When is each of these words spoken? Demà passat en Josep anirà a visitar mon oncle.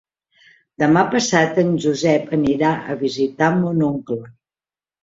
Demà 0.83 1.03
passat 1.11 1.61
en 1.65 1.69
Josep 1.85 2.35
anirà 2.41 2.73
a 2.95 2.99
visitar 3.07 3.55
mon 3.63 3.89
oncle. 3.93 4.23